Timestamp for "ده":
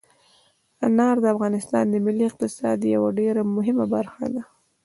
4.33-4.43